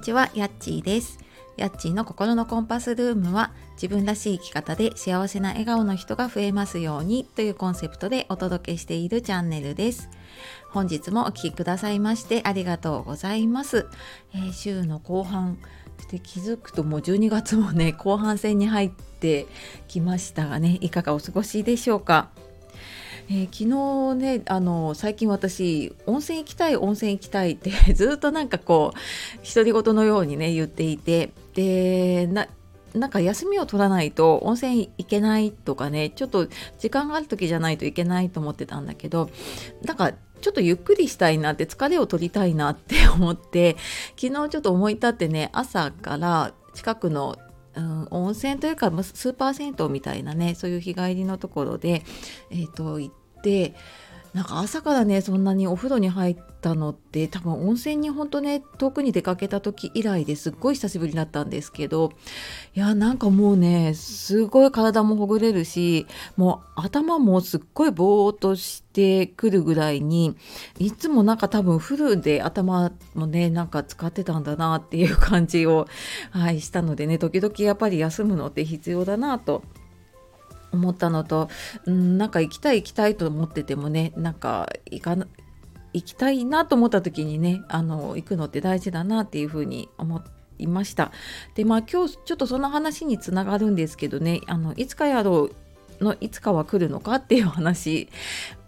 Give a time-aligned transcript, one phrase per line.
[0.00, 1.18] にちは、やっちーです。
[1.58, 10.08] やっちーの心のコンパスルームは自分らしい生き方で幸せな笑顔の人が増えますようにというコンセプトでお届けしているチャンネルです。
[10.70, 13.88] 本日もお聴きくださいましてありがとうございます。
[14.32, 15.58] えー、週の後半
[16.10, 19.46] で気づくともう12月もね後半戦に入って
[19.86, 22.30] きましたがねいかがお過ごしでしょうか？
[23.32, 32.48] えー、昨日ねあの最近私温泉行きたい温泉行きたいって ずっとなんかこう独り言のようにね言っていてでな
[32.92, 36.48] なんか休みを取らないと温泉行けないとかねちょっと
[36.80, 39.30] 時間がある時じゃないといけないと思ってたんだけど
[39.84, 43.76] なんかちょっとゆっくりしたいなって疲れを取りたいなって 思って
[44.20, 47.36] 昨日ちょっと思い立ってね朝から近くの
[47.72, 52.02] うん、温泉というかスーパー銭湯みたいなねそういう日帰りのところで、
[52.50, 53.74] えーと行って
[54.32, 62.12] なんか朝からねそんなにお風呂に入ったのって多分温泉にほんとね遠くに出かけた時以来ですっごい久しぶりだったんですけど
[62.76, 66.06] いやなんかもうねすごい体もほぐれるし
[66.36, 70.36] もう頭もすっごいぼーっとしてくるぐらいに
[70.78, 75.88] いつもなんか多分フルで頭もねなんか使ってたんだなっていう感じを、
[76.30, 79.64] はい、したのでね時々やっぱり休むのって必要だなと
[80.72, 81.48] 思ったのと、
[81.86, 85.26] うん、なんか行きたい行きたいと思っててもねなんか行かな
[85.92, 90.22] 行きたいなと思った時にねあの行くのって大事だなっていうふうに思
[90.58, 91.10] いました。
[91.54, 95.50] でまあ今日ちょっとその話につながるんですけどねあのいつかやろ
[96.00, 98.08] うのいつかは来るのかっていう話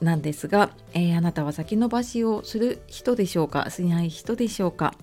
[0.00, 4.94] なんですが、えー、あなたは先延ばしをする人でしょうかしない人でしょうか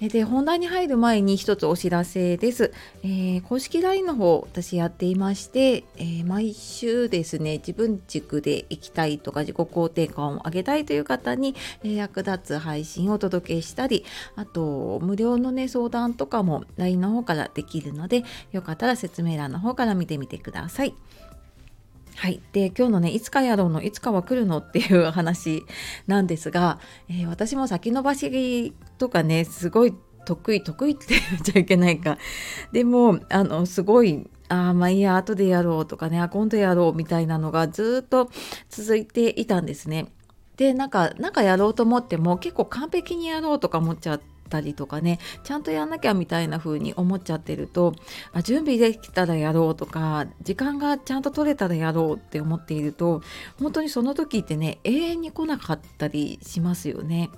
[0.00, 14.04] で本題に入る前に一つお知らせです、えー、公式 LINE の方私やっていまして、えー、毎週ですね自分軸で行きたいとか自己肯定感を上げたいという方に、えー、役立つ配信をお届けしたり
[14.36, 20.94] あと無料のね相談とかも LINE の方からできるのでよかったら説明欄の方から見てみてください。
[22.16, 25.64] はい、で今日のね「いつかやろうのいつかは来るの?」っていう話
[26.06, 26.78] なんですが、
[27.08, 29.94] えー、私も先延ばしとかねすごい
[30.24, 32.18] 得意得意って言っちゃいけないか
[32.72, 38.30] でもあのすごいあまあいいや後でやろうとかね今度やろうみたいなのがずっと
[38.70, 40.06] 続いていたんですね。
[40.56, 44.35] でなんかなんかやろうと思っても結構完璧にやろうとか思っちゃって。
[44.48, 47.94] たりとかねちゃんとやんなきゃみたいな風に思っちゃってると
[48.32, 53.22] あ準備できたらやろうとか時間がちゃんと取れたらやろうって思っていると
[53.60, 57.30] 本当にその時ってね永遠に来なかったりしますよね。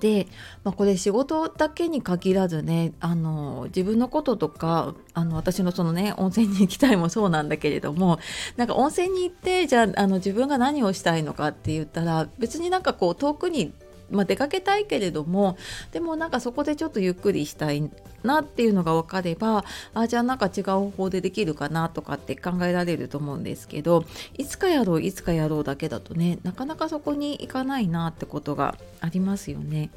[0.00, 0.28] で、
[0.64, 8.18] まあ、これ仕事だけに限らずねあの自分のこととかあの私のそのね温泉に行きたいもそうなんだけれども
[8.56, 13.72] なんか温泉に行ってじゃああの自分が何をしたいのかって言ったら別になんかこう遠くに
[14.10, 15.56] まあ、出かけたいけれども
[15.92, 17.90] でもなんかそこでちょっとゆっくりしたい
[18.22, 19.64] なっていうのが分かれば
[19.94, 24.04] あじゃあなんか違う方法でできるかなとかって考えられると思うんですけど
[24.36, 29.90] いつかやろういつかやろうだけだとねなかなかそこに行かないなってことがありますよね。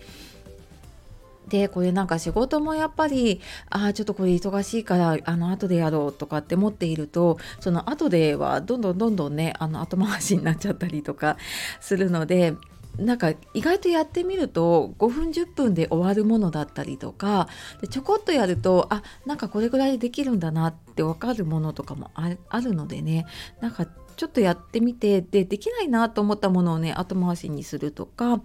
[1.48, 11.36] でこれなんか仕事もやっぱりああちょっとこれ忙しいからあの後でやろうとかって思っているとその後ではどんどんどんどんねあの後回しになっちゃったりとか
[11.82, 12.56] するので
[13.02, 17.48] なんか意外とやってみると5分10分で終わるものだったりとか
[17.82, 22.30] でちょこっとやるとあなんかこれぐらいできるんだなって分かるものとかもあ
[22.60, 23.26] るのでね
[23.60, 23.88] なんか
[24.22, 28.42] ちょっとやってみてでできないなと思ったものをね後回しにするとか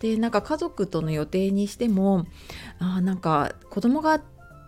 [0.00, 2.26] でなんか家族との予定にしても
[2.78, 4.20] あなんか子供が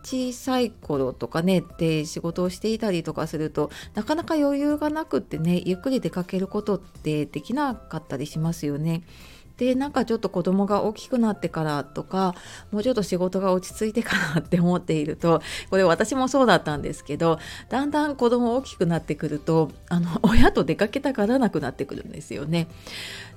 [0.06, 9.02] 小さい頃とかねで仕事をしていたりとかするとなかなか余裕がなくってねゆっくり出かけることってできなかったりしますよね。
[9.58, 12.34] でなんかちょっと子供が大きくなってからとか
[12.70, 15.40] もうちょっと仕事が落ち着いてからって思っていると
[15.70, 17.38] これ私もそうだったんですけど
[17.70, 22.68] だんだん子供大きくなってくるとあの 親と出かけたがらなくなってくるんですよね。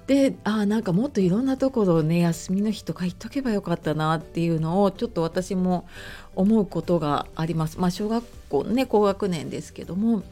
[0.08, 5.88] であなんかもっといろんなところをね休みの日とか行っとけばよかったなっていうのをちょっと私も
[6.36, 7.80] 思うことがあります。
[7.80, 10.24] まあ、小学校ね高学年ですけども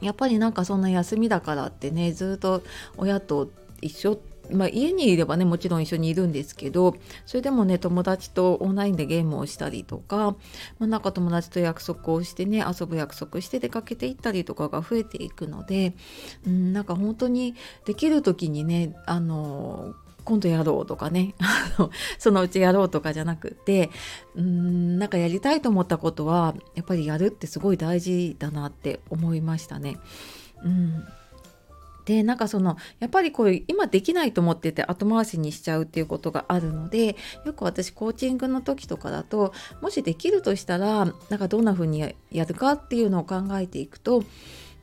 [0.00, 2.62] やっぱりなんかそんな休みだからってねずっと
[2.96, 3.50] 親と
[3.82, 4.18] 一緒
[4.52, 10.36] まあ、家にいればねもちろん一緒にいるんですけどそれでもね友達とオンラインでゲームをしたりとか、
[10.78, 15.94] まあ、なんか友達と約束をしてね遊ぶ約束して出かけていったりとかが増えていくので、
[16.46, 17.54] うん、なんか本当に
[17.84, 19.94] できる時にねあの
[20.24, 21.34] 今度やろうとかね
[22.18, 23.90] そのうちやろうとかじゃなくて
[24.36, 29.96] うんなんかやりたいと思ったことはやっぱりやるってすごい大事だなって思いましたね。
[30.64, 31.04] うん
[32.04, 44.24] でなんかそのやっぱりこう今できないと思ってて後回しにしちゃうっていうことがあるのでよく私コーチングの時とかだともしできるとしたらなんかどんな風にやるかっていうのを考えていくと,、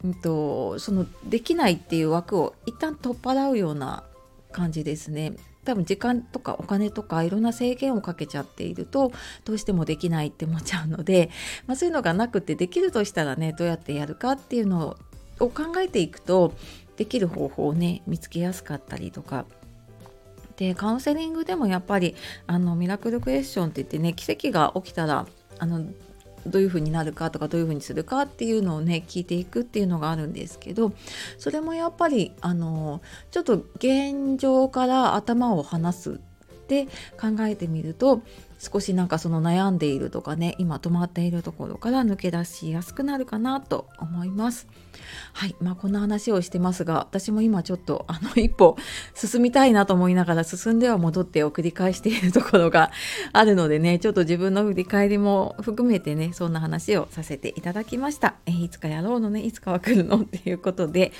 [0.03, 4.03] うんと、そのできないっていう枠を一旦取っ払うような
[4.51, 5.33] 感じですね。
[5.67, 9.11] 多分時間とかお金とかいろんな制限をかけちゃっていると
[9.43, 11.29] どうしてもできないって思っちゃうので、
[11.65, 14.95] まあ、そういうのがなくてできるとしたらねどうやってやるかっていうの
[15.41, 16.53] を考えていくと
[16.97, 19.45] できる方法をね見つけやすかったりとか。
[20.57, 22.15] でカウンセリングでもやっぱり
[22.47, 25.27] あのミラクルクエスチョンって言ってね奇跡が起きたら
[25.59, 25.85] あの
[26.47, 30.93] どういう風になるかとかどういう風にするかっていうのをね聞いていくっていうのがあるんですけど
[31.37, 33.01] それもやっぱりあの
[33.31, 36.15] ちょっと現状から頭を離すっ
[36.67, 36.85] て
[37.19, 38.21] 考えてみると
[38.59, 44.67] 少しなんかその悩んでいるとかね今止まっているところから抜け出しやすくなるかなと思います。
[45.33, 48.77] はいまあこんな話をしてますが私も今ちょっとあの一歩
[49.13, 52.91] 進みたいなと思いながら進んでは戻ってを繰り返しているところが
[53.33, 58.35] あるのでねちょっと自分の振り返りも含めてねそんな話をさせていただきました。
[58.45, 61.11] え、いつかやろうのねいつかは来るのっていうことで、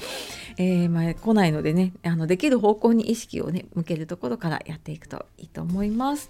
[0.57, 6.29] えー、まあ、来ないのでねあのできる方向に意識をね向けるところからやっていくといいと思います。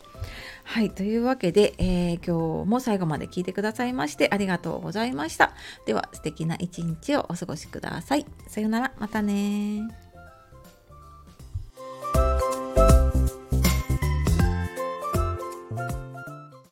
[0.64, 5.54] はいというわけで、えー、今日も最後まで聞いてくださいましてありがとうございました。
[5.86, 8.26] では素敵な一日をお過ごしください。
[8.48, 10.07] さようならまたね